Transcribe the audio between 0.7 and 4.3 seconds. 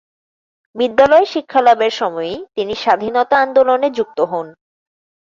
বিদ্যালয়ে শিক্ষালাভের সময়ই তিনি স্বাধীনতা আন্দোলনে যুক্ত